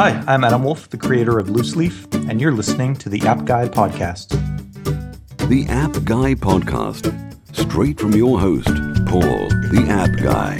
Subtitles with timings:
[0.00, 3.44] Hi, I'm Adam Wolf, the creator of Loose Leaf, and you're listening to the App
[3.44, 4.30] Guy Podcast.
[5.50, 7.04] The App Guy Podcast,
[7.54, 8.68] straight from your host,
[9.04, 10.56] Paul, the App Guy.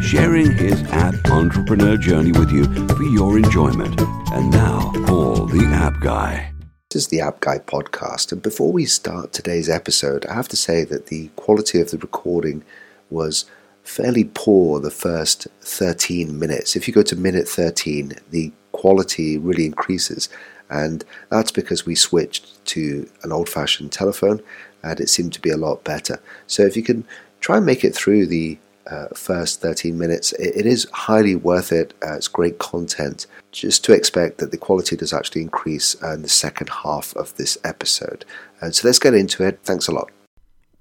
[0.00, 4.00] Sharing his app entrepreneur journey with you for your enjoyment.
[4.30, 6.52] And now, Paul, the App Guy.
[6.90, 10.56] This is the App Guy podcast, and before we start today's episode, I have to
[10.56, 12.62] say that the quality of the recording
[13.10, 13.46] was
[13.82, 16.76] fairly poor the first 13 minutes.
[16.76, 20.28] If you go to minute 13, the quality really increases,
[20.70, 24.42] and that's because we switched to an old fashioned telephone
[24.82, 26.20] and it seemed to be a lot better.
[26.46, 27.04] So if you can
[27.40, 28.58] try and make it through the
[28.90, 31.94] uh, first 13 minutes, it, it is highly worth it.
[32.02, 33.26] Uh, it's great content.
[33.52, 37.58] Just to expect that the quality does actually increase in the second half of this
[37.64, 38.24] episode.
[38.60, 39.60] And so let's get into it.
[39.62, 40.10] Thanks a lot.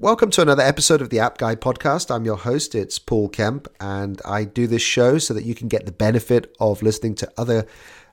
[0.01, 2.09] Welcome to another episode of the App Guy podcast.
[2.09, 5.67] I'm your host, it's Paul Kemp, and I do this show so that you can
[5.67, 7.67] get the benefit of listening to other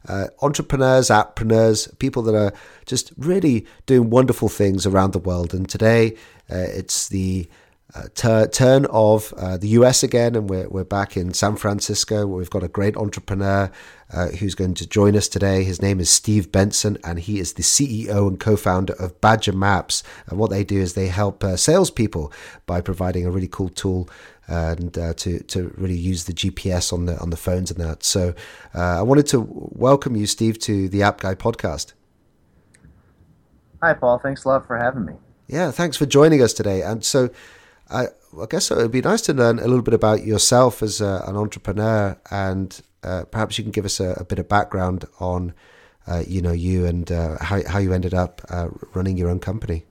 [0.07, 2.53] uh, entrepreneurs, appreneurs, people that are
[2.85, 5.55] just really doing wonderful things around the world.
[5.55, 6.13] And today
[6.51, 7.49] uh, it's the
[7.95, 12.27] uh, ter- turn of uh, the US again, and we're, we're back in San Francisco
[12.27, 13.73] we've got a great entrepreneur
[14.13, 15.65] uh, who's going to join us today.
[15.65, 19.53] His name is Steve Benson, and he is the CEO and co founder of Badger
[19.53, 20.03] Maps.
[20.27, 22.33] And what they do is they help uh, salespeople
[22.67, 24.09] by providing a really cool tool
[24.47, 28.03] and uh, to to really use the GPS on the on the phones and that.
[28.03, 28.35] So
[28.75, 31.93] uh, I wanted to welcome you, Steve, to the App Guy podcast.
[33.83, 34.19] Hi, Paul.
[34.19, 35.15] Thanks a lot for having me.
[35.47, 36.83] Yeah, thanks for joining us today.
[36.83, 37.31] And so
[37.91, 41.01] I, I guess it would be nice to learn a little bit about yourself as
[41.01, 45.05] a, an entrepreneur, and uh, perhaps you can give us a, a bit of background
[45.21, 45.55] on,
[46.07, 49.39] uh, you know, you and uh, how how you ended up uh, running your own
[49.41, 49.85] company.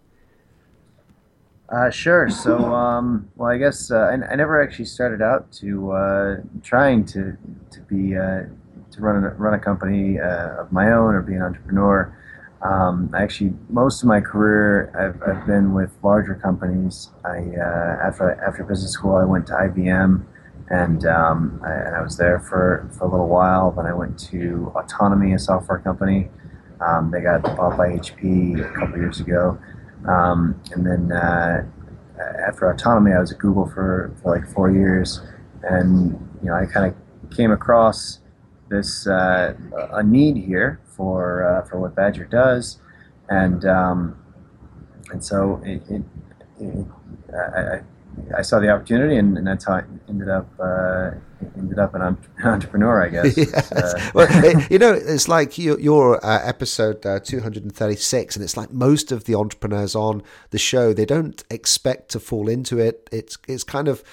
[1.70, 2.30] Uh, sure.
[2.30, 7.38] So, um, well, I guess I, I, never actually started out to trying to
[7.72, 12.14] to be to run a, run a company of my own or be an entrepreneur.
[12.62, 17.10] Um, actually, most of my career, I've, I've been with larger companies.
[17.24, 20.24] I uh, after after business school, I went to IBM,
[20.70, 23.72] and um, I, and I was there for, for a little while.
[23.72, 26.30] Then I went to Autonomy, a software company.
[26.86, 29.58] Um, they got bought by HP a couple years ago,
[30.08, 31.66] um, and then uh,
[32.48, 35.22] after Autonomy, I was at Google for, for like four years,
[35.64, 36.12] and
[36.42, 38.20] you know I kind of came across
[38.70, 39.56] this uh,
[39.92, 42.80] a need here for uh, for what Badger does,
[43.30, 44.16] and um,
[45.12, 46.04] and so it, it,
[46.60, 46.86] it,
[47.34, 47.82] I, I,
[48.42, 51.12] saw the opportunity, and, and, that's how I ended up uh,
[51.58, 53.38] ended up an entrepreneur, I guess.
[53.38, 53.72] yes.
[53.72, 58.72] Uh, well, you know, it's like your, your uh, episode uh, 236, and it's like
[58.72, 63.08] most of the entrepreneurs on the show, they don't expect to fall into it.
[63.12, 64.04] It's it's kind of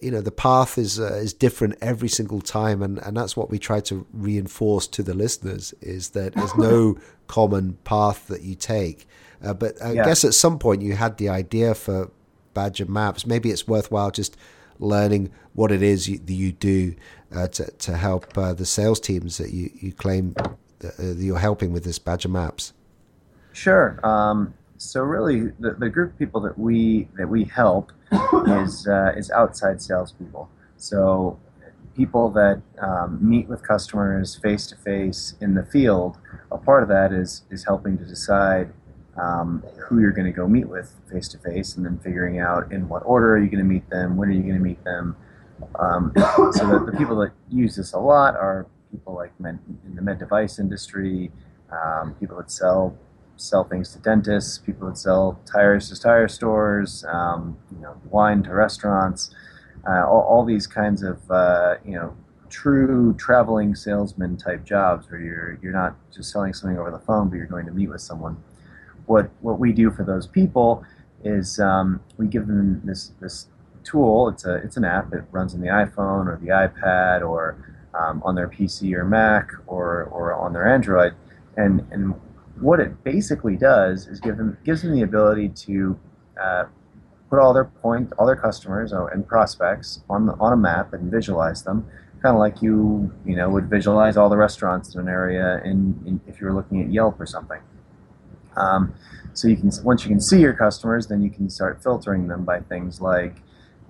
[0.00, 3.50] you know the path is uh, is different every single time and and that's what
[3.50, 6.96] we try to reinforce to the listeners is that there's no
[7.28, 9.06] common path that you take
[9.44, 10.04] uh, but i yeah.
[10.04, 12.10] guess at some point you had the idea for
[12.56, 14.36] badger maps maybe it's worthwhile just
[14.78, 16.94] learning what it is you, that you do
[17.34, 20.34] uh, to, to help uh, the sales teams that you, you claim
[20.80, 22.72] that, uh, that you're helping with this badger maps
[23.52, 27.92] sure um, so really the, the group of people that we that we help
[28.46, 30.48] is uh, is outside salespeople.
[30.76, 31.38] So
[31.96, 36.18] people that um, meet with customers face to face in the field.
[36.50, 38.72] A part of that is is helping to decide
[39.18, 42.72] um, who you're going to go meet with face to face, and then figuring out
[42.72, 44.82] in what order are you going to meet them, when are you going to meet
[44.84, 45.16] them.
[45.78, 46.12] Um,
[46.52, 49.58] so that the people that use this a lot are people like in
[49.94, 51.30] the med device industry,
[51.70, 52.96] um, people that sell
[53.36, 58.42] sell things to dentists, people that sell tires to tire stores, um, you know, wine
[58.42, 59.34] to restaurants,
[59.86, 62.16] uh, all, all, these kinds of uh, you know
[62.48, 67.28] true traveling salesman type jobs where you're you're not just selling something over the phone,
[67.28, 68.36] but you're going to meet with someone.
[69.06, 70.84] What what we do for those people
[71.24, 73.48] is um, we give them this this
[73.84, 74.28] tool.
[74.28, 75.12] It's a it's an app.
[75.12, 77.56] It runs on the iPhone or the iPad or
[77.94, 81.14] um, on their PC or Mac or or on their Android.
[81.56, 82.14] And and
[82.60, 85.98] what it basically does is give them gives them the ability to
[86.42, 86.64] uh,
[87.30, 91.10] put all their point, all their customers and prospects on the, on a map and
[91.10, 91.86] visualize them,
[92.22, 96.20] kind of like you you know would visualize all the restaurants in an area in
[96.26, 97.60] if you were looking at Yelp or something.
[98.56, 98.94] Um,
[99.32, 102.44] so you can once you can see your customers, then you can start filtering them
[102.44, 103.36] by things like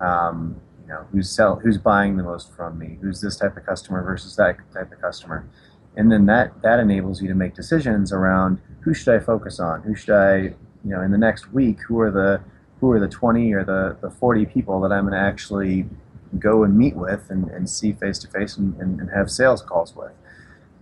[0.00, 3.64] um, you know who's sell who's buying the most from me, who's this type of
[3.64, 5.48] customer versus that type of customer
[5.96, 9.82] and then that that enables you to make decisions around who should I focus on,
[9.82, 10.54] who should I, you
[10.84, 12.40] know, in the next week, who are the
[12.80, 15.86] who are the 20 or the, the 40 people that I'm going to actually
[16.38, 20.12] go and meet with and, and see face to face and have sales calls with.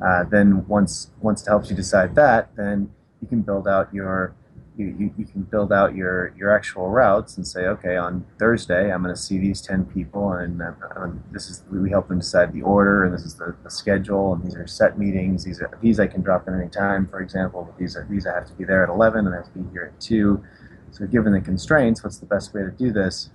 [0.05, 2.93] Uh, then once once it helps you decide that, then
[3.25, 4.35] you can build out your
[4.77, 8.93] you, you, you, can build out your, your actual routes and say, okay, on Thursday
[8.93, 10.61] I'm going to see these 10 people, and
[10.97, 14.35] um, this is we help them decide the order, and this is the, the, schedule,
[14.35, 15.45] and these are set meetings.
[15.45, 18.27] These are these I can drop in any time, for example, but these are these
[18.27, 20.45] I have to be there at 11 and I have to be here at 2.
[20.91, 23.31] So given the constraints, what's the best way to do this?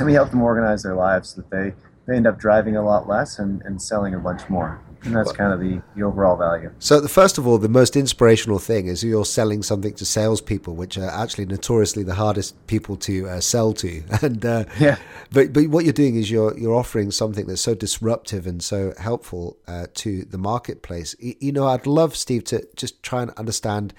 [0.00, 1.74] And we help them organize their lives so that they,
[2.10, 4.80] they end up driving a lot less and, and selling a bunch more.
[5.02, 6.70] And that's kind of the, the overall value.
[6.78, 10.74] So, the, first of all, the most inspirational thing is you're selling something to salespeople,
[10.74, 14.02] which are actually notoriously the hardest people to uh, sell to.
[14.22, 14.98] And uh, yeah,
[15.32, 18.92] but but what you're doing is you're you're offering something that's so disruptive and so
[18.98, 21.16] helpful uh, to the marketplace.
[21.18, 23.94] You, you, know, I'd love Steve to just try and understand.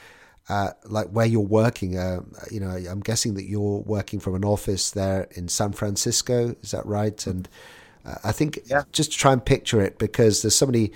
[0.50, 2.19] Uh, like where you're working, uh,
[2.50, 6.56] you know, I'm guessing that you're working from an office there in San Francisco.
[6.62, 7.25] Is that right?
[7.25, 7.48] And
[8.24, 8.83] I think yeah.
[8.92, 10.92] just to try and picture it because there's so many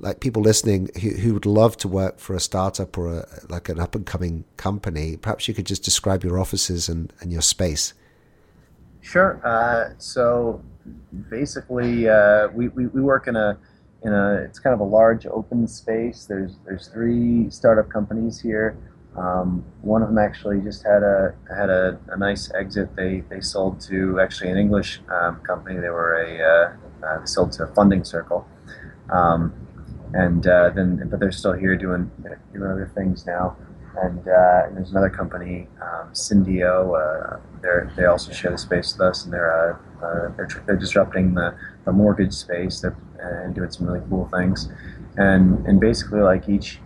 [0.00, 3.68] like people listening who, who would love to work for a startup or a, like
[3.68, 5.16] an up and coming company.
[5.16, 7.94] Perhaps you could just describe your offices and, and your space.
[9.00, 9.40] Sure.
[9.44, 10.62] Uh, so
[11.30, 13.58] basically, uh, we, we, we work in a
[14.02, 16.26] in a it's kind of a large open space.
[16.26, 18.76] There's there's three startup companies here.
[19.16, 22.94] Um, one of them actually just had a had a, a, nice exit.
[22.96, 25.80] They they sold to actually an English um, company.
[25.80, 28.46] They were a uh, uh, sold to a Funding Circle,
[29.10, 29.54] um,
[30.12, 32.10] and uh, then but they're still here doing
[32.52, 33.56] doing other things now.
[33.98, 36.92] And, uh, and there's another company, um, Sindeo.
[36.92, 41.32] Uh, they they also share the space with us, and they're uh, they're, they're disrupting
[41.32, 44.68] the, the mortgage space they're, and doing some really cool things.
[45.16, 46.80] And and basically like each,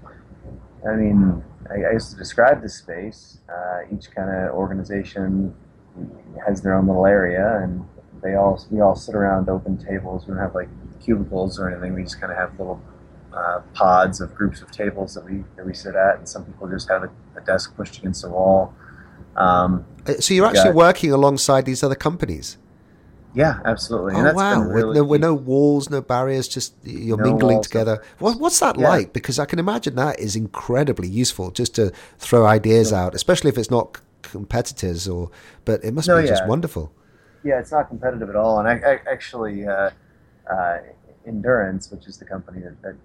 [0.88, 5.54] I mean I, guess to describe the space, uh, each kind of organization
[6.46, 7.84] has their own little area, and
[8.22, 10.26] they all we all sit around open tables.
[10.26, 10.68] We don't have like
[11.00, 11.94] cubicles or anything.
[11.94, 12.80] We just kind of have little
[13.32, 16.68] uh, pods of groups of tables that we that we sit at, and some people
[16.68, 18.74] just have a, a desk pushed against the wall.
[19.36, 22.58] Um, uh, so you're actually got, working alongside these other companies.
[23.34, 24.16] Yeah, absolutely.
[24.16, 24.60] And oh wow!
[24.62, 28.02] Really with, no, no, walls, no barriers, just you're no mingling together.
[28.18, 28.88] What, what's that yeah.
[28.88, 29.12] like?
[29.12, 33.04] Because I can imagine that is incredibly useful, just to throw ideas yeah.
[33.04, 35.30] out, especially if it's not competitors or.
[35.64, 36.30] But it must no, be yeah.
[36.30, 36.92] just wonderful.
[37.44, 38.58] Yeah, it's not competitive at all.
[38.58, 39.90] And I, I actually, uh,
[40.50, 40.78] uh,
[41.26, 42.96] Endurance, which is the company that that,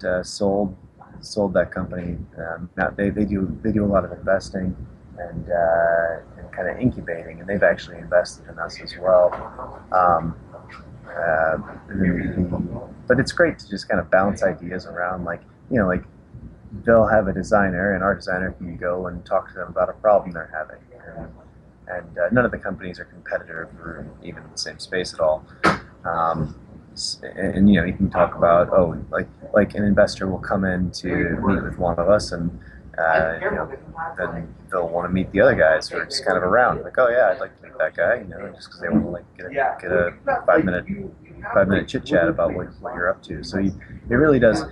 [0.00, 0.76] that uh, sold
[1.20, 4.76] sold that company, um, they, they do they do a lot of investing
[5.18, 9.32] and, uh, and kind of incubating, and they've actually invested in us as well.
[9.92, 10.36] Um,
[11.06, 11.56] uh,
[13.06, 16.04] but it's great to just kind of bounce ideas around, like you know, like
[16.84, 19.94] they'll have a designer, and our designer can go and talk to them about a
[19.94, 20.82] problem they're having.
[21.06, 21.28] And,
[21.88, 25.20] and uh, none of the companies are competitive or even in the same space at
[25.20, 25.44] all.
[26.04, 26.58] Um,
[27.22, 30.64] and, and, you know, you can talk about oh, like like an investor will come
[30.64, 32.58] in to meet with one of us, and
[32.98, 33.72] uh, you know,
[34.18, 36.82] then they'll want to meet the other guys who are just kind of around.
[36.82, 39.04] Like, oh yeah, I'd like to meet that guy, you know, just because they want
[39.04, 39.50] to like get a,
[39.80, 40.14] get a
[40.46, 40.84] five minute
[41.54, 43.42] five minut chit chat about what, what you're up to.
[43.42, 43.68] So he,
[44.10, 44.64] it really does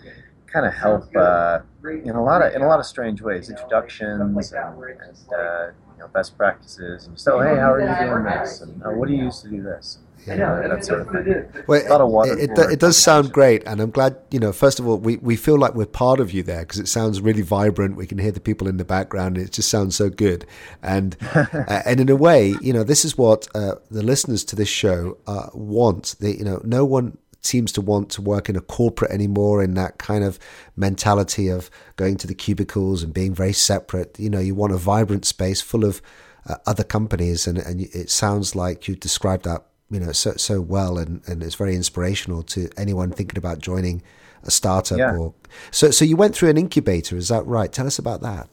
[0.47, 3.49] kind of help uh, in a lot of in a lot of strange ways.
[3.49, 8.25] Introductions and, and uh, you know, best practices, and so hey, how are you doing
[8.25, 8.61] this?
[8.61, 9.99] And oh, what do you use to do this?
[10.27, 11.65] Yeah, that sort of thing.
[11.67, 14.17] Well, it, it, it, does sound great, and I'm glad.
[14.31, 16.79] You know, first of all, we, we feel like we're part of you there because
[16.79, 17.97] it sounds really vibrant.
[17.97, 19.39] We can hear the people in the background.
[19.39, 20.47] It just sounds so good,
[20.83, 24.57] and uh, and in a way, you know, this is what uh, the listeners to
[24.57, 26.17] this show uh, want.
[26.21, 29.73] They, you know, no one seems to want to work in a corporate anymore in
[29.73, 30.39] that kind of
[30.77, 34.19] mentality of going to the cubicles and being very separate.
[34.21, 36.03] You know, you want a vibrant space full of
[36.47, 40.61] uh, other companies, and and it sounds like you described that you know so so
[40.61, 44.03] well and and it's very inspirational to anyone thinking about joining
[44.45, 45.15] a startup yeah.
[45.15, 45.35] or
[45.71, 47.73] so so you went through an incubator is that right?
[47.73, 48.49] Tell us about that.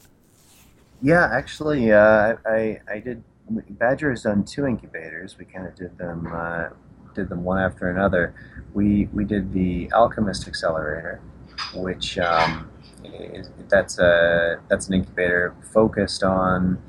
[1.01, 5.37] Yeah actually uh, I I did Badger has done two incubators.
[5.37, 6.69] We kind of did them uh,
[7.15, 8.35] did them one after another.
[8.73, 11.21] We we did the Alchemist Accelerator
[11.73, 12.69] which um,
[13.03, 16.81] is, that's a that's an incubator focused on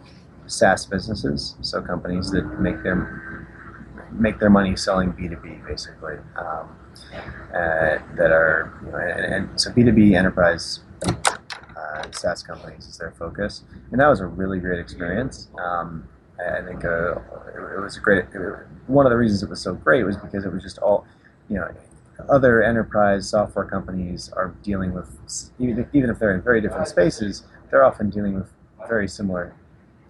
[0.47, 3.38] SaaS businesses so companies that make their
[4.13, 6.77] make their money selling B2B, basically, um,
[7.51, 13.13] uh, that are, you know, and, and, so B2B enterprise uh, SaaS companies is their
[13.13, 13.63] focus.
[13.91, 15.49] And that was a really great experience.
[15.59, 17.17] Um, I think uh,
[17.57, 18.25] it, was a great,
[18.87, 21.07] one of the reasons it was so great was because it was just all,
[21.49, 21.69] you know,
[22.29, 25.09] other enterprise software companies are dealing with,
[25.59, 28.51] even, even if they're in very different spaces, they're often dealing with
[28.89, 29.55] very similar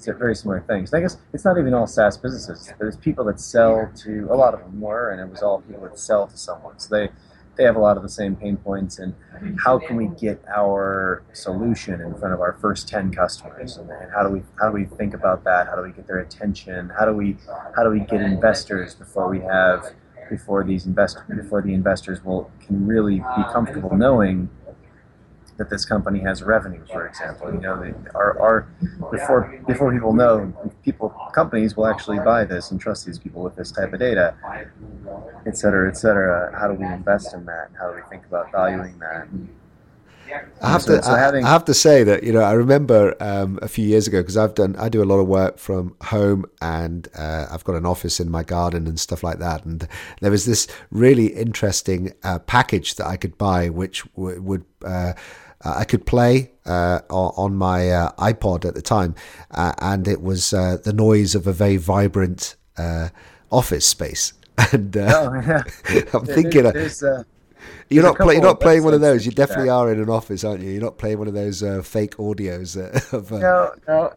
[0.07, 0.93] very similar things.
[0.93, 2.73] And I guess it's not even all SaaS businesses.
[2.78, 5.83] There's people that sell to a lot of them were, and it was all people
[5.83, 6.78] that sell to someone.
[6.78, 7.09] So they
[7.57, 9.14] they have a lot of the same pain points, and
[9.64, 14.12] how can we get our solution in front of our first ten customers, and, and
[14.12, 15.67] how do we how do we think about that?
[15.67, 16.90] How do we get their attention?
[16.97, 17.37] How do we
[17.76, 19.93] how do we get investors before we have
[20.31, 24.49] before these invest before the investors will can really be comfortable knowing
[25.59, 27.53] that this company has revenue, for example.
[27.53, 28.69] You know, our, our
[29.11, 30.53] before before people know,
[30.85, 34.35] people companies will actually buy this and trust these people with this type of data,
[35.47, 36.57] et cetera, et cetera.
[36.59, 37.71] How do we invest in that?
[37.79, 39.29] How do we think about valuing that?
[40.62, 41.03] I have so, to.
[41.03, 44.07] So having, I, have to say that you know I remember um, a few years
[44.07, 47.65] ago because I've done I do a lot of work from home and uh, I've
[47.65, 49.65] got an office in my garden and stuff like that.
[49.65, 49.88] And
[50.21, 55.15] there was this really interesting uh, package that I could buy, which w- would uh,
[55.65, 59.15] I could play uh, on my uh, iPod at the time,
[59.50, 62.57] uh, and it was the noise of a very vibrant
[63.50, 64.33] office space.
[64.73, 65.62] And oh, yeah.
[66.12, 66.65] I'm thinking.
[66.65, 67.25] There's, there's,
[67.91, 69.25] you're not, play, you're not playing one of those.
[69.25, 69.75] You definitely that.
[69.75, 70.71] are in an office, aren't you?
[70.71, 72.77] You're not playing one of those uh, fake audios.
[72.77, 73.38] Uh, of, uh...
[73.38, 74.12] No, no.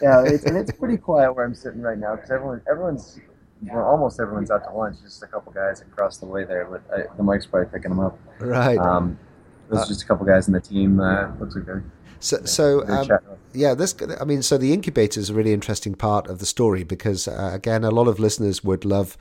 [0.00, 3.20] yeah, it's, and it's pretty quiet where I'm sitting right now because everyone, everyone's,
[3.62, 4.96] well, almost everyone's out to lunch.
[5.02, 8.00] Just a couple guys across the way there, but I, the mic's probably picking them
[8.00, 8.18] up.
[8.40, 8.78] Right.
[8.78, 9.18] Um,
[9.68, 11.00] there's uh, just a couple guys in the team.
[11.00, 11.84] Uh, looks like they're.
[12.20, 13.08] So, so um,
[13.52, 13.94] yeah, this.
[14.20, 17.50] I mean, so the incubator is a really interesting part of the story because, uh,
[17.52, 19.18] again, a lot of listeners would love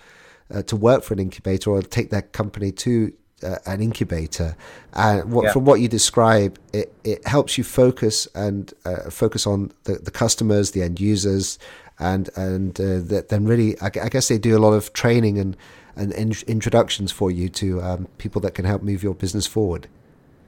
[0.53, 4.55] uh, to work for an incubator or take their company to uh, an incubator.
[4.93, 5.51] And what, yeah.
[5.53, 10.11] from what you describe, it, it helps you focus and uh, focus on the, the
[10.11, 11.59] customers, the end users,
[11.99, 15.37] and and uh, that then really, I, I, guess they do a lot of training
[15.37, 15.55] and
[15.95, 19.87] and in, introductions for you to um, people that can help move your business forward.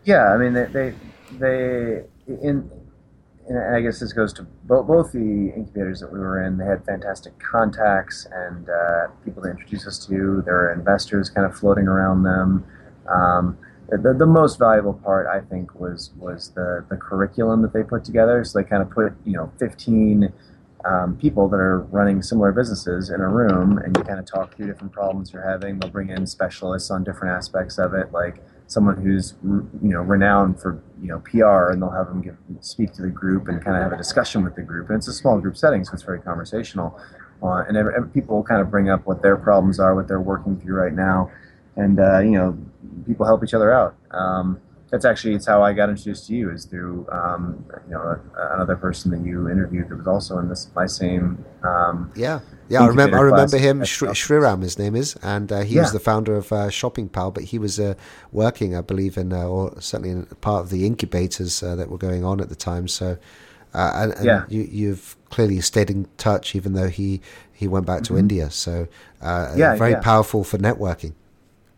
[0.05, 0.93] Yeah, I mean they they,
[1.39, 2.71] they in.
[3.47, 6.57] And I guess this goes to both, both the incubators that we were in.
[6.57, 10.41] They had fantastic contacts and uh, people to introduce us to.
[10.43, 12.65] There were investors kind of floating around them.
[13.07, 13.57] Um,
[13.89, 18.03] the, the most valuable part, I think, was was the, the curriculum that they put
[18.03, 18.43] together.
[18.43, 20.33] So they kind of put you know 15
[20.85, 24.55] um, people that are running similar businesses in a room, and you kind of talk
[24.55, 25.79] through different problems you're having.
[25.79, 30.59] They'll bring in specialists on different aspects of it, like someone who's you know renowned
[30.59, 33.77] for you know PR, and they'll have them give, speak to the group and kind
[33.77, 34.89] of have a discussion with the group.
[34.89, 36.99] And it's a small group setting, so it's very conversational.
[37.43, 40.21] Uh, and every, every, people kind of bring up what their problems are, what they're
[40.21, 41.31] working through right now,
[41.75, 42.57] and uh, you know
[43.05, 43.95] people help each other out.
[44.11, 44.59] Um,
[44.95, 48.17] that's actually it's how I got introduced to you is through um, you know
[48.53, 52.81] another person that you interviewed that was also in this my same um, yeah yeah
[52.81, 55.81] I remember I remember him Shriram his name is and uh, he yeah.
[55.81, 57.95] was the founder of uh, Shopping Pal but he was uh,
[58.31, 61.97] working I believe in uh, or certainly in part of the incubators uh, that were
[61.97, 63.17] going on at the time so
[63.73, 64.45] uh, and, and yeah.
[64.47, 67.19] you, have clearly stayed in touch even though he
[67.51, 68.19] he went back to mm-hmm.
[68.19, 68.87] India so
[69.21, 69.99] yeah, very yeah.
[69.99, 71.13] powerful for networking.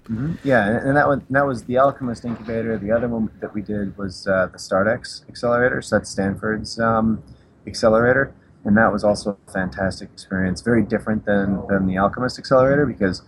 [0.09, 0.35] Mm-hmm.
[0.43, 2.77] Yeah, and that was that was the Alchemist incubator.
[2.77, 5.81] The other one that we did was uh, the StartX accelerator.
[5.81, 7.21] So that's Stanford's um,
[7.65, 8.33] accelerator,
[8.63, 10.61] and that was also a fantastic experience.
[10.61, 13.21] Very different than than the Alchemist accelerator because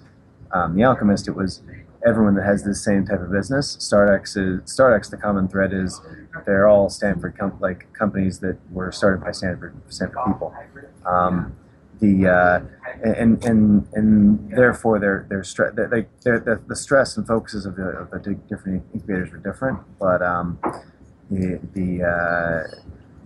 [0.54, 1.62] um, the Alchemist it was
[2.08, 3.76] everyone that has the same type of business.
[3.78, 5.10] StartX is StartX.
[5.10, 6.00] The common thread is
[6.46, 10.56] they're all Stanford com- like companies that were started by Stanford Stanford people.
[11.06, 11.56] Um,
[12.00, 12.62] the uh,
[13.04, 18.12] and and and therefore their their stress the, the stress and focuses of the, of
[18.12, 20.60] the different incubators were different, but um,
[21.30, 22.82] the the uh,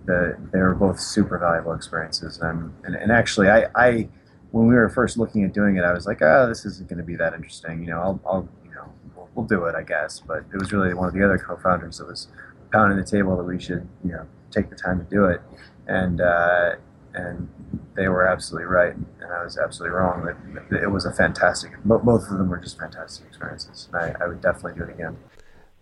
[0.06, 2.38] the they were both super valuable experiences.
[2.38, 4.08] And and, and actually, I, I
[4.50, 6.98] when we were first looking at doing it, I was like, oh, this isn't going
[6.98, 7.80] to be that interesting.
[7.82, 10.20] You know, I'll, I'll you know we'll, we'll do it, I guess.
[10.20, 12.28] But it was really one of the other co-founders that was
[12.72, 15.40] pounding the table that we should you know take the time to do it,
[15.86, 16.20] and.
[16.20, 16.74] Uh,
[17.14, 17.48] and
[17.94, 20.24] they were absolutely right, and I was absolutely wrong.
[20.70, 21.72] That it was a fantastic.
[21.84, 25.16] Both of them were just fantastic experiences, and I, I would definitely do it again.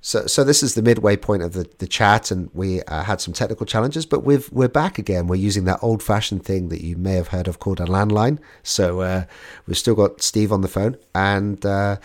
[0.04, 3.20] So, so this is the midway point of the, the chat, and we uh, had
[3.20, 5.28] some technical challenges, but we've, we're back again.
[5.28, 8.40] We're using that old fashioned thing that you may have heard of called a landline.
[8.64, 9.24] So uh,
[9.66, 11.98] we've still got Steve on the phone, and uh,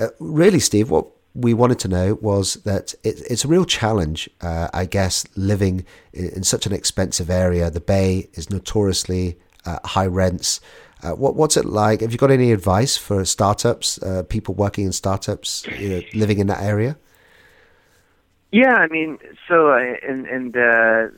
[0.00, 4.30] uh really, Steve, what we wanted to know was that it, it's a real challenge,
[4.40, 7.70] uh, I guess, living in, in, such an expensive area.
[7.70, 9.36] The Bay is notoriously
[9.66, 10.60] uh, high rents.
[11.02, 12.00] Uh, what, what's it like?
[12.00, 16.38] Have you got any advice for startups, uh, people working in startups, you know, living
[16.38, 16.96] in that area?
[18.52, 21.08] Yeah, I mean, so and and uh,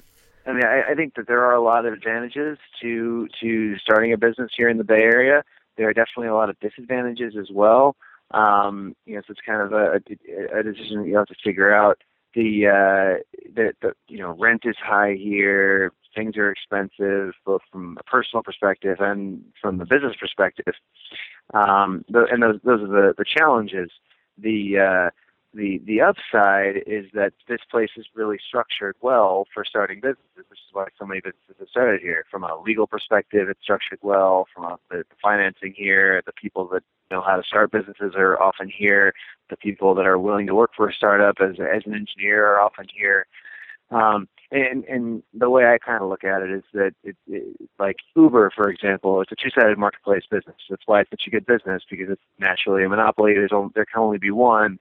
[0.46, 4.12] I mean, I, I think that there are a lot of advantages to to starting
[4.14, 5.44] a business here in the Bay Area.
[5.76, 7.94] There are definitely a lot of disadvantages as well.
[8.32, 10.00] Um, you know, so it's kind of a,
[10.58, 12.02] a decision that you have to figure out.
[12.34, 13.22] The, uh,
[13.54, 15.92] the, the, you know, rent is high here.
[16.14, 20.74] Things are expensive, both from a personal perspective and from the business perspective.
[21.54, 23.90] Um, and those, those are the, the challenges.
[24.38, 25.10] the uh,
[25.56, 30.58] the the upside is that this place is really structured well for starting businesses, which
[30.58, 32.24] is why so many businesses have started here.
[32.30, 34.46] From a legal perspective, it's structured well.
[34.54, 38.40] From a, the, the financing here, the people that know how to start businesses are
[38.40, 39.14] often here.
[39.48, 42.60] The people that are willing to work for a startup as as an engineer are
[42.60, 43.26] often here.
[43.90, 47.56] Um, and and the way I kind of look at it is that it, it,
[47.78, 50.56] like Uber, for example, it's a two-sided marketplace business.
[50.68, 53.34] That's why it's such a good business because it's naturally a monopoly.
[53.34, 54.78] There's only, there can only be one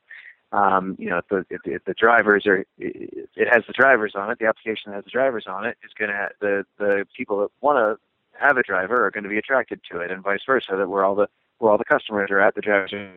[0.56, 4.32] um, you know, if the, if, if the drivers are, it has the drivers on
[4.32, 7.50] it, the application has the drivers on it is going to, the, the people that
[7.60, 10.76] want to have a driver are going to be attracted to it and vice versa,
[10.78, 11.28] that where all the,
[11.60, 13.12] where all the customers are at, the drivers are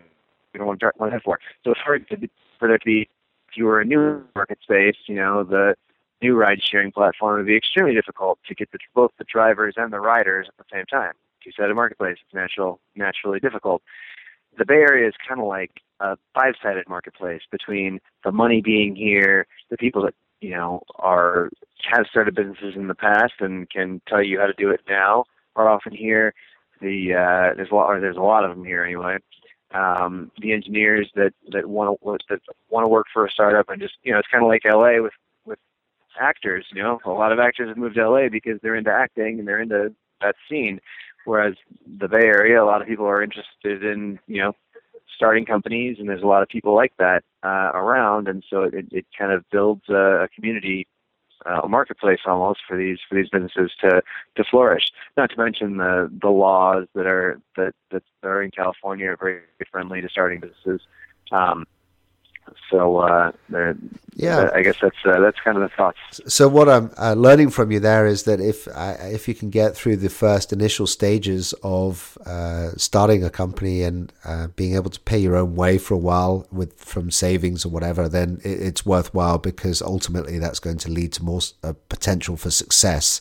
[0.52, 1.38] going to want to to for.
[1.62, 2.16] So it's hard to,
[2.59, 3.09] for there to be,
[3.49, 5.76] if you were a new market space, you know, the
[6.21, 9.92] new ride sharing platform would be extremely difficult to get the, both the drivers and
[9.92, 11.12] the riders at the same time.
[11.45, 13.80] Two-sided marketplace, it's natural, naturally difficult.
[14.59, 19.47] The Bay Area is kind of like a five-sided marketplace between the money being here,
[19.71, 21.50] the people that you know are
[21.93, 25.25] have started businesses in the past and can tell you how to do it now
[25.57, 26.35] are often here.
[26.81, 29.19] The uh, there's a lot, or there's a lot of them here anyway.
[29.75, 32.40] Um, the engineers that that want to that
[32.71, 35.02] want to work for a startup and just you know it's kind of like LA
[35.02, 35.12] with
[35.45, 35.59] with
[36.19, 36.67] actors.
[36.73, 39.49] You know, a lot of actors have moved to LA because they're into acting and
[39.49, 40.81] they're into that scene.
[41.25, 41.55] Whereas
[41.99, 44.52] the Bay Area, a lot of people are interested in you know
[45.18, 48.87] starting companies, and there's a lot of people like that uh, around, and so it,
[48.92, 50.87] it kind of builds a, a community,
[51.44, 54.00] uh, a marketplace almost for these for these businesses to
[54.37, 54.92] to flourish.
[55.16, 59.40] Not to mention the the laws that are that that are in California are very
[59.72, 60.87] friendly to starting businesses.
[61.32, 61.66] Um,
[62.71, 63.33] so uh,
[64.14, 65.99] yeah, I guess that's uh, that's kind of the thoughts.
[66.26, 69.50] So what I'm uh, learning from you there is that if uh, if you can
[69.50, 74.90] get through the first initial stages of uh, starting a company and uh, being able
[74.90, 78.61] to pay your own way for a while with from savings or whatever, then it,
[78.61, 81.40] it's worthwhile because ultimately that's going to lead to more
[81.88, 83.21] potential for success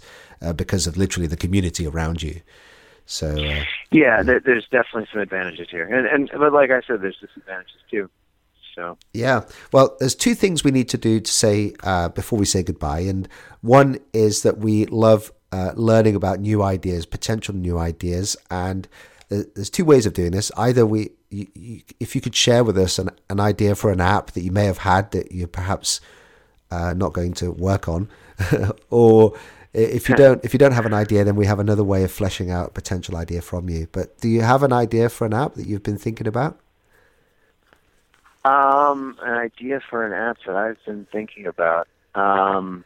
[0.55, 2.41] because of literally the community around you.
[3.05, 3.35] So
[3.89, 7.81] yeah, there, there's definitely some advantages here, and and but like I said, there's disadvantages
[7.89, 8.09] too.
[8.77, 9.41] So yeah,
[9.73, 12.99] well, there's two things we need to do to say uh, before we say goodbye,
[12.99, 13.27] and
[13.61, 18.87] one is that we love uh, learning about new ideas, potential new ideas, and
[19.29, 20.51] there's two ways of doing this.
[20.55, 23.99] Either we, you, you, if you could share with us an, an idea for an
[23.99, 25.99] app that you may have had that you're perhaps
[26.69, 28.07] uh, not going to work on,
[28.91, 29.33] or
[29.73, 32.11] if you don't if you don't have an idea, then we have another way of
[32.11, 33.87] fleshing out a potential idea from you.
[33.91, 36.59] But do you have an idea for an app that you've been thinking about?
[38.47, 41.87] Um, an idea for an app that I've been thinking about.
[42.15, 42.85] Um,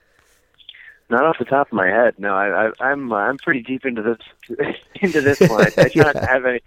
[1.11, 2.15] not off the top of my head.
[2.17, 4.57] No, I, I, I'm uh, I'm pretty deep into this
[4.95, 5.61] into this one.
[5.61, 6.61] I, I do not have any.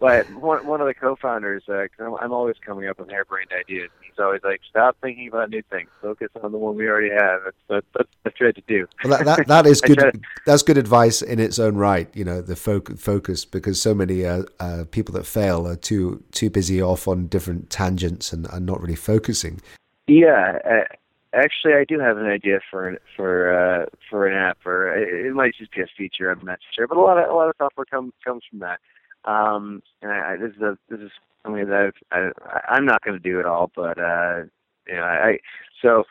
[0.00, 3.90] But one one of the co-founders, uh, I'm, I'm always coming up with harebrained ideas.
[4.02, 5.88] He's always like, "Stop thinking about new things.
[6.00, 8.86] Focus on the one we already have." That's that's, that's, that's tried to do.
[9.04, 9.98] Well, that, that, that is good.
[9.98, 10.12] to,
[10.46, 12.08] that's good advice in its own right.
[12.14, 16.50] You know, the focus because so many uh, uh, people that fail are too too
[16.50, 19.60] busy off on different tangents and, and not really focusing.
[20.06, 20.94] Yeah, uh,
[21.32, 25.54] Actually, I do have an idea for for uh, for an app, or it might
[25.56, 26.30] just be a feature.
[26.30, 28.80] I'm not sure, but a lot of a lot of software comes comes from that.
[29.24, 31.10] Um, and I, I, this is a, this is
[31.44, 34.42] something that I've, I, I'm not going to do at all, but uh,
[34.88, 35.38] you know, I
[35.80, 36.04] so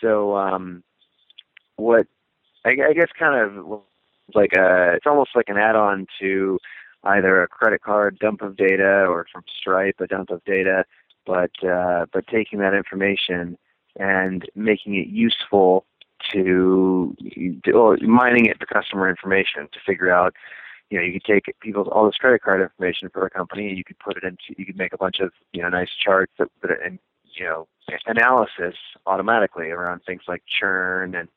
[0.00, 0.82] so um,
[1.76, 2.06] what
[2.64, 3.82] I, I guess kind of
[4.34, 6.58] like a it's almost like an add-on to
[7.04, 10.84] either a credit card dump of data or from Stripe a dump of data,
[11.26, 13.58] but uh, but taking that information
[13.98, 15.84] and making it useful
[16.32, 17.14] to,
[18.02, 20.34] mining it for customer information to figure out
[20.90, 23.76] you know, you could take people's all this credit card information for a company, and
[23.76, 26.32] you could put it into, you could make a bunch of, you know, nice charts
[26.38, 26.98] that, that and
[27.36, 27.68] you know,
[28.06, 31.28] analysis automatically around things like churn and,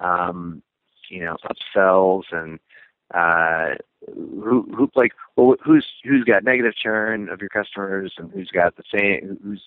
[0.00, 0.62] um,
[1.10, 2.58] you know, upsells and,
[3.12, 3.74] uh,
[4.14, 8.74] who, who like, well, who's who's got negative churn of your customers and who's got
[8.76, 9.62] the same, who's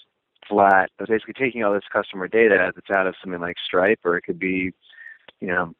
[0.47, 4.17] flat, but basically taking all this customer data that's out of something like Stripe, or
[4.17, 4.71] it could be,
[5.39, 5.73] you know,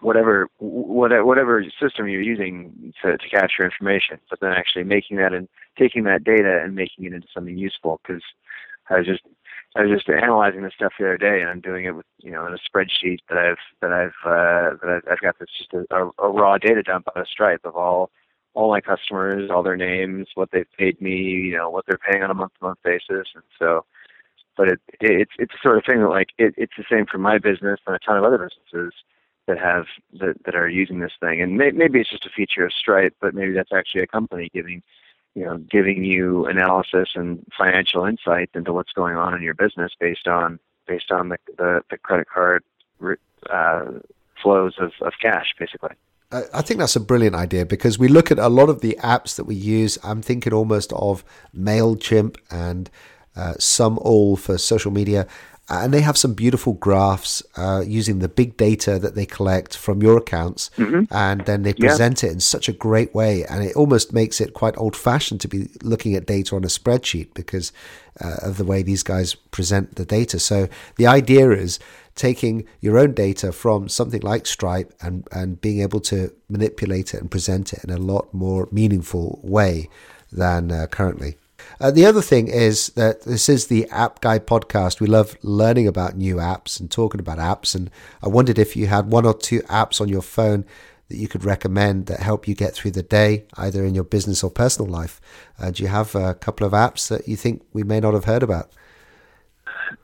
[0.00, 5.32] whatever whatever, whatever system you're using to, to capture information, but then actually making that
[5.32, 8.00] and taking that data and making it into something useful.
[8.06, 8.22] Because
[8.90, 9.22] I was just
[9.76, 12.30] I was just analyzing this stuff the other day, and I'm doing it with you
[12.30, 15.72] know in a spreadsheet that I've that I've uh, that I've, I've got this just
[15.72, 18.10] a, a raw data dump out of Stripe of all
[18.54, 22.22] all my customers, all their names, what they've paid me, you know, what they're paying
[22.22, 23.28] on a month to month basis.
[23.34, 23.84] And so,
[24.56, 27.06] but it, it, it's, it's the sort of thing that like, it, it's the same
[27.06, 28.92] for my business and a ton of other businesses
[29.46, 29.86] that have,
[30.20, 31.40] that, that are using this thing.
[31.40, 34.50] And may, maybe it's just a feature of Stripe, but maybe that's actually a company
[34.52, 34.82] giving,
[35.34, 39.92] you know, giving you analysis and financial insight into what's going on in your business
[39.98, 42.64] based on based on the the, the credit card
[43.50, 43.84] uh,
[44.42, 45.94] flows of, of cash, basically.
[46.30, 49.36] I think that's a brilliant idea because we look at a lot of the apps
[49.36, 49.96] that we use.
[50.04, 51.24] I'm thinking almost of
[51.56, 52.90] MailChimp and
[53.34, 55.26] uh, SumAll for social media
[55.70, 60.02] and they have some beautiful graphs uh, using the big data that they collect from
[60.02, 61.04] your accounts, mm-hmm.
[61.14, 62.30] and then they present yeah.
[62.30, 65.68] it in such a great way, and it almost makes it quite old-fashioned to be
[65.82, 67.70] looking at data on a spreadsheet because
[68.20, 70.38] uh, of the way these guys present the data.
[70.38, 71.78] So the idea is
[72.18, 77.20] taking your own data from something like Stripe and and being able to manipulate it
[77.20, 79.88] and present it in a lot more meaningful way
[80.30, 81.36] than uh, currently.
[81.80, 85.00] Uh, the other thing is that this is the App Guy podcast.
[85.00, 87.74] We love learning about new apps and talking about apps.
[87.74, 87.90] And
[88.22, 90.64] I wondered if you had one or two apps on your phone
[91.08, 94.42] that you could recommend that help you get through the day, either in your business
[94.42, 95.20] or personal life.
[95.58, 98.24] Uh, do you have a couple of apps that you think we may not have
[98.24, 98.70] heard about?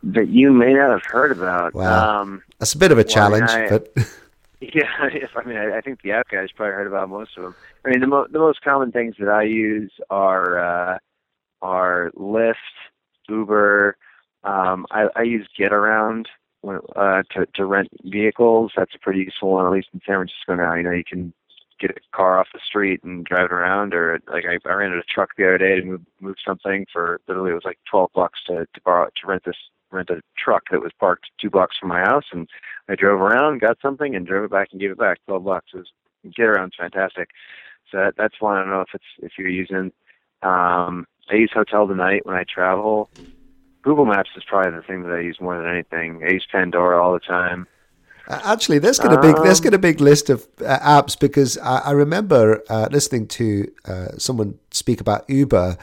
[0.02, 1.74] That you may not have heard about.
[1.74, 2.20] Wow.
[2.20, 3.92] Um, That's a bit of a challenge, I, but.
[4.74, 4.88] Yeah,
[5.36, 7.54] I mean, I, I think the app guys probably heard about most of them.
[7.84, 10.98] I mean, the, mo- the most common things that I use are uh,
[11.60, 12.54] are Lyft,
[13.28, 13.96] Uber.
[14.42, 16.26] Um, I, I use GetAround
[16.66, 18.72] uh, to to rent vehicles.
[18.76, 20.74] That's a pretty useful one, at least in San Francisco now.
[20.74, 21.32] You know, you can
[21.78, 24.98] get a car off the street and drive it around, or like I, I rented
[24.98, 28.10] a truck the other day to move move something for literally it was like twelve
[28.14, 29.56] bucks to to borrow to rent this
[29.94, 32.48] rent a truck that was parked two blocks from my house, and
[32.88, 35.70] I drove around, got something, and drove it back and gave it back twelve bucks.
[35.72, 35.92] It was
[36.26, 37.30] GetAround's fantastic.
[37.90, 38.56] So that, that's one.
[38.56, 39.92] I don't know if it's if you're using
[40.42, 43.10] um, I use Hotel Tonight when I travel.
[43.82, 46.22] Google Maps is probably the thing that I use more than anything.
[46.26, 47.66] I use Pandora all the time.
[48.26, 51.58] Uh, actually, let's get a big let's get a big list of uh, apps because
[51.58, 55.76] I, I remember uh, listening to uh, someone speak about Uber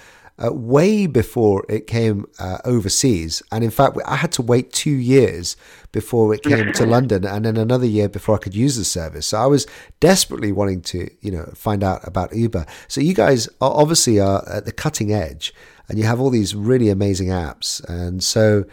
[0.44, 3.44] uh, way before it came uh, overseas.
[3.52, 5.56] And in fact, I had to wait two years
[5.92, 9.28] before it came to London, and then another year before I could use the service.
[9.28, 9.68] So I was
[10.00, 12.66] desperately wanting to, you know, find out about Uber.
[12.88, 15.54] So you guys are obviously are at the cutting edge,
[15.90, 17.84] and you have all these really amazing apps.
[17.90, 18.66] And so,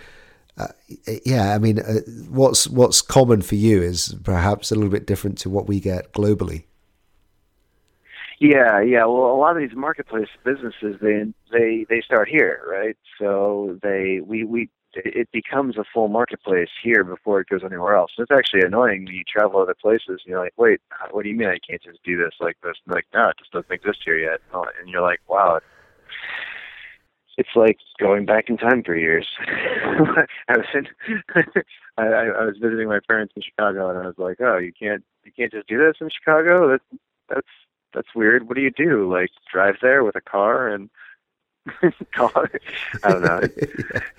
[0.57, 0.68] uh,
[1.25, 5.38] yeah, I mean, uh, what's what's common for you is perhaps a little bit different
[5.38, 6.64] to what we get globally.
[8.40, 9.05] Yeah, yeah.
[9.05, 12.96] Well, a lot of these marketplace businesses they they they start here, right?
[13.20, 18.12] So they we we it becomes a full marketplace here before it goes anywhere else.
[18.18, 21.37] it's actually annoying when you travel other places and you're like, wait, what do you
[21.37, 22.74] mean I can't just do this like this?
[22.87, 24.40] And like, no, it just doesn't exist here yet.
[24.53, 25.61] And you're like, wow.
[27.37, 29.29] It's like going back in time for years.
[29.46, 30.88] I was in,
[31.96, 35.05] I, I was visiting my parents in Chicago, and I was like, "Oh, you can't,
[35.24, 36.68] you can't just do this in Chicago.
[36.68, 37.46] That's that's
[37.94, 38.48] that's weird.
[38.48, 39.11] What do you do?
[39.11, 40.90] Like drive there with a car and
[42.14, 42.51] car?
[43.03, 43.40] I don't know.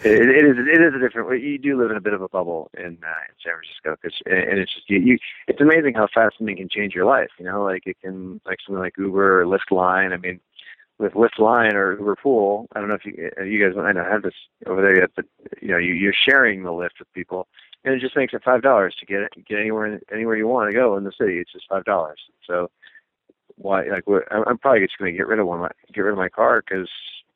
[0.02, 0.12] It, yeah.
[0.12, 1.44] it, it is it is a different.
[1.44, 4.14] You do live in a bit of a bubble in, uh, in San Francisco, cause,
[4.26, 5.18] and it's just you, you.
[5.50, 7.32] It's amazing how fast something can change your life.
[7.38, 10.14] You know, like it can like something like Uber or Lyft Line.
[10.14, 10.40] I mean,
[11.00, 12.68] with Lyft Line or Uber Pool.
[12.76, 14.34] I don't know if you uh, you guys I don't have this
[14.68, 15.26] over there yet, but
[15.62, 17.48] you know you, you're sharing the lift with people,
[17.84, 20.70] and it just makes it five dollars to get it, get anywhere anywhere you want
[20.70, 21.40] to go in the city.
[21.40, 22.20] It's just five dollars.
[22.46, 22.70] So
[23.60, 26.30] why like I'm probably just going to get rid of one get rid of my
[26.30, 26.90] car because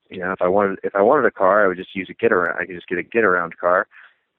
[0.09, 2.13] you know if I wanted if I wanted a car I would just use a
[2.13, 3.87] get around I could just get a get around car.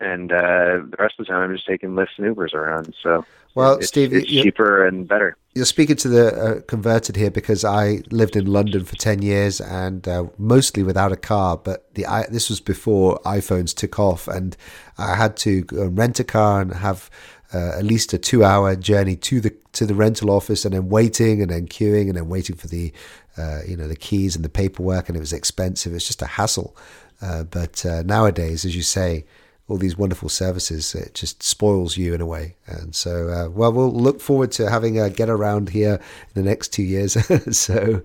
[0.01, 2.95] And uh, the rest of the time I'm just taking Lyfts and Ubers around.
[3.03, 5.37] So well it's, Steve it's cheaper and better.
[5.55, 9.61] You're speaking to the uh, converted here because I lived in London for 10 years
[9.61, 14.27] and uh, mostly without a car but the I, this was before iPhones took off
[14.27, 14.57] and
[14.99, 17.11] I had to rent a car and have
[17.55, 20.89] uh, at least a two hour journey to the to the rental office and then
[20.89, 22.93] waiting and then queuing and then waiting for the
[23.39, 25.95] uh, you know the keys and the paperwork and it was expensive.
[25.95, 26.77] It's just a hassle.
[27.23, 29.25] Uh, but uh, nowadays as you say
[29.67, 32.57] all these wonderful services it just spoils you in a way.
[32.67, 35.95] And so uh, well we'll look forward to having a get around here
[36.35, 37.17] in the next two years.
[37.53, 38.03] So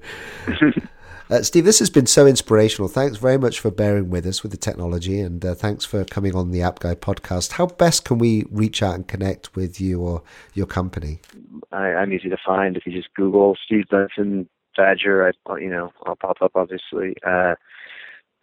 [1.30, 2.88] Uh, Steve, this has been so inspirational.
[2.88, 6.36] Thanks very much for bearing with us with the technology, and uh, thanks for coming
[6.36, 7.54] on the App Guy podcast.
[7.54, 10.24] How best can we reach out and connect with you or
[10.56, 11.20] your company?
[11.72, 12.76] I, am easy to find.
[12.76, 16.54] If you just Google Steve Benson Badger, I, you know, I'll pop up.
[16.56, 17.54] Obviously, uh,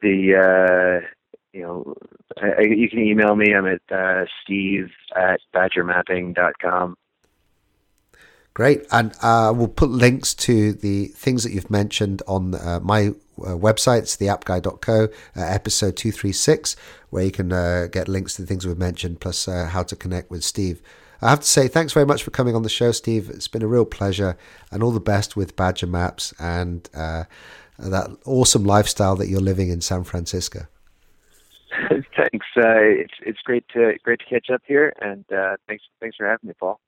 [0.01, 1.07] the uh,
[1.53, 1.95] you know,
[2.41, 3.53] I, you can email me.
[3.53, 6.97] I'm at uh, steve at badgermapping.com.
[8.57, 8.87] Great.
[8.91, 13.53] And uh, we'll put links to the things that you've mentioned on uh, my uh,
[13.53, 16.75] website, it's theappguy.co, uh, episode 236,
[17.11, 19.95] where you can uh, get links to the things we've mentioned, plus uh, how to
[19.95, 20.81] connect with Steve.
[21.21, 23.29] I have to say, thanks very much for coming on the show, Steve.
[23.29, 24.39] It's been a real pleasure,
[24.73, 26.33] and all the best with Badger Maps.
[26.39, 30.67] And that awesome lifestyle that you're living in San Francisco.
[32.17, 32.47] thanks.
[32.57, 35.27] It's it's great to great to catch up here, and
[35.69, 36.81] thanks thanks for having me, Paul.